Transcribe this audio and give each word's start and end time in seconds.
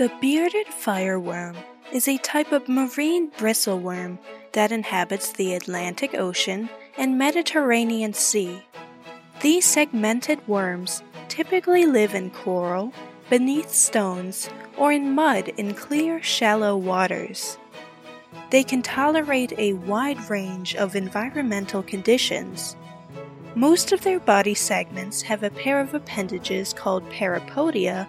The 0.00 0.10
bearded 0.18 0.66
fireworm 0.68 1.56
is 1.92 2.08
a 2.08 2.16
type 2.16 2.52
of 2.52 2.70
marine 2.70 3.30
bristleworm 3.32 4.16
that 4.52 4.72
inhabits 4.72 5.30
the 5.30 5.52
Atlantic 5.52 6.14
Ocean 6.14 6.70
and 6.96 7.18
Mediterranean 7.18 8.14
Sea. 8.14 8.62
These 9.42 9.66
segmented 9.66 10.40
worms 10.48 11.02
typically 11.28 11.84
live 11.84 12.14
in 12.14 12.30
coral, 12.30 12.94
beneath 13.28 13.74
stones, 13.74 14.48
or 14.78 14.90
in 14.90 15.14
mud 15.14 15.48
in 15.58 15.74
clear, 15.74 16.22
shallow 16.22 16.78
waters. 16.78 17.58
They 18.48 18.64
can 18.64 18.80
tolerate 18.80 19.52
a 19.58 19.74
wide 19.74 20.30
range 20.30 20.76
of 20.76 20.96
environmental 20.96 21.82
conditions. 21.82 22.74
Most 23.54 23.92
of 23.92 24.00
their 24.00 24.18
body 24.18 24.54
segments 24.54 25.20
have 25.20 25.42
a 25.42 25.50
pair 25.50 25.78
of 25.78 25.92
appendages 25.92 26.72
called 26.72 27.06
parapodia 27.10 28.08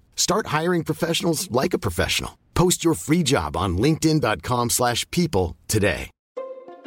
Start 0.15 0.47
hiring 0.47 0.85
professionals 0.85 1.51
like 1.51 1.73
a 1.73 1.79
professional. 1.79 2.37
Post 2.53 2.85
your 2.85 2.93
free 2.93 3.23
job 3.23 3.57
on 3.57 3.77
linkedin.com/people 3.77 4.69
slash 4.69 5.05
people 5.11 5.57
today. 5.67 6.09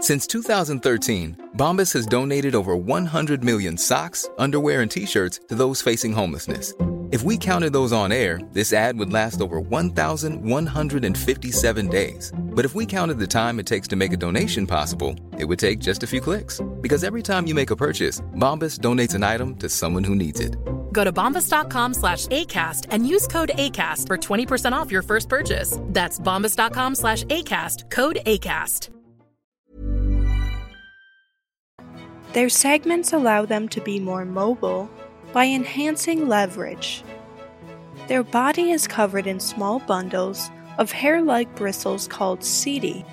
Since 0.00 0.26
2013, 0.26 1.50
Bombas 1.56 1.92
has 1.94 2.04
donated 2.04 2.54
over 2.54 2.76
100 2.76 3.42
million 3.42 3.78
socks, 3.78 4.28
underwear, 4.36 4.82
and 4.82 4.90
t 4.90 5.06
shirts 5.06 5.40
to 5.48 5.54
those 5.54 5.80
facing 5.80 6.12
homelessness. 6.12 6.74
If 7.10 7.22
we 7.22 7.38
counted 7.38 7.72
those 7.72 7.92
on 7.92 8.12
air, 8.12 8.38
this 8.52 8.72
ad 8.72 8.98
would 8.98 9.12
last 9.12 9.40
over 9.40 9.60
1,157 9.60 11.88
days. 11.88 12.32
But 12.54 12.64
if 12.64 12.74
we 12.74 12.86
counted 12.86 13.18
the 13.18 13.26
time 13.26 13.58
it 13.58 13.66
takes 13.66 13.88
to 13.88 13.96
make 13.96 14.12
a 14.12 14.16
donation 14.16 14.66
possible, 14.66 15.16
it 15.38 15.44
would 15.44 15.58
take 15.58 15.80
just 15.80 16.02
a 16.02 16.06
few 16.06 16.20
clicks. 16.20 16.60
Because 16.80 17.02
every 17.02 17.22
time 17.22 17.46
you 17.46 17.54
make 17.54 17.70
a 17.70 17.76
purchase, 17.76 18.20
Bombas 18.36 18.78
donates 18.78 19.14
an 19.14 19.24
item 19.24 19.56
to 19.56 19.68
someone 19.68 20.04
who 20.04 20.14
needs 20.14 20.40
it. 20.40 20.56
Go 20.92 21.04
to 21.04 21.12
bombas.com 21.12 21.94
slash 21.94 22.26
ACAST 22.28 22.86
and 22.90 23.06
use 23.06 23.26
code 23.26 23.50
ACAST 23.54 24.06
for 24.06 24.16
20% 24.16 24.72
off 24.72 24.90
your 24.90 25.02
first 25.02 25.28
purchase. 25.28 25.78
That's 25.88 26.18
bombas.com 26.20 26.94
slash 26.94 27.24
ACAST, 27.24 27.90
code 27.90 28.18
ACAST. 28.24 28.90
Their 32.34 32.48
segments 32.48 33.12
allow 33.12 33.44
them 33.44 33.68
to 33.68 33.80
be 33.80 34.00
more 34.00 34.24
mobile 34.24 34.88
by 35.32 35.46
enhancing 35.46 36.28
leverage. 36.28 37.02
Their 38.08 38.22
body 38.24 38.70
is 38.70 38.86
covered 38.86 39.26
in 39.26 39.40
small 39.40 39.78
bundles 39.80 40.50
of 40.78 40.92
hair 40.92 41.22
like 41.22 41.54
bristles 41.54 42.08
called 42.08 42.40
setae. 42.40 43.04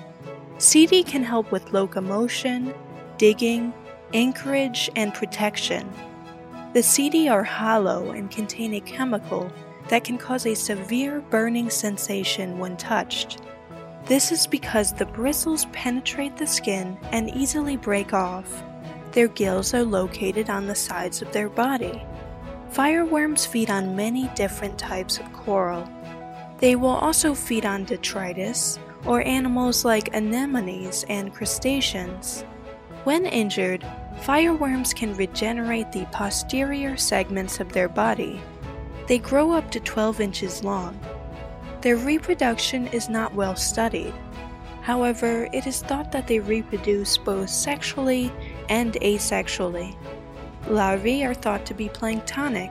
Setae 0.58 1.06
can 1.06 1.22
help 1.22 1.50
with 1.50 1.72
locomotion, 1.72 2.74
digging, 3.18 3.72
anchorage, 4.14 4.90
and 4.96 5.14
protection. 5.14 5.90
The 6.72 6.80
setae 6.80 7.30
are 7.30 7.44
hollow 7.44 8.10
and 8.10 8.30
contain 8.30 8.74
a 8.74 8.80
chemical 8.80 9.52
that 9.88 10.04
can 10.04 10.18
cause 10.18 10.46
a 10.46 10.54
severe 10.54 11.20
burning 11.20 11.68
sensation 11.68 12.58
when 12.58 12.76
touched. 12.76 13.40
This 14.06 14.32
is 14.32 14.46
because 14.46 14.92
the 14.92 15.06
bristles 15.06 15.66
penetrate 15.66 16.36
the 16.36 16.46
skin 16.46 16.96
and 17.12 17.30
easily 17.30 17.76
break 17.76 18.12
off. 18.12 18.62
Their 19.12 19.28
gills 19.28 19.74
are 19.74 19.84
located 19.84 20.50
on 20.50 20.66
the 20.66 20.74
sides 20.74 21.22
of 21.22 21.32
their 21.32 21.48
body. 21.48 22.02
Fireworms 22.70 23.44
feed 23.44 23.70
on 23.70 23.94
many 23.94 24.28
different 24.28 24.78
types 24.78 25.18
of 25.18 25.30
coral. 25.32 25.88
They 26.62 26.76
will 26.76 26.90
also 26.90 27.34
feed 27.34 27.66
on 27.66 27.82
detritus 27.86 28.78
or 29.04 29.26
animals 29.26 29.84
like 29.84 30.14
anemones 30.14 31.04
and 31.08 31.34
crustaceans. 31.34 32.44
When 33.02 33.26
injured, 33.26 33.84
fireworms 34.20 34.94
can 34.94 35.16
regenerate 35.16 35.90
the 35.90 36.06
posterior 36.12 36.96
segments 36.96 37.58
of 37.58 37.72
their 37.72 37.88
body. 37.88 38.40
They 39.08 39.18
grow 39.18 39.50
up 39.50 39.72
to 39.72 39.80
12 39.80 40.20
inches 40.20 40.62
long. 40.62 40.96
Their 41.80 41.96
reproduction 41.96 42.86
is 42.86 43.08
not 43.08 43.34
well 43.34 43.56
studied. 43.56 44.14
However, 44.82 45.48
it 45.52 45.66
is 45.66 45.82
thought 45.82 46.12
that 46.12 46.28
they 46.28 46.38
reproduce 46.38 47.18
both 47.18 47.50
sexually 47.50 48.32
and 48.68 48.92
asexually. 49.02 49.96
Larvae 50.68 51.24
are 51.24 51.34
thought 51.34 51.66
to 51.66 51.74
be 51.74 51.88
planktonic. 51.88 52.70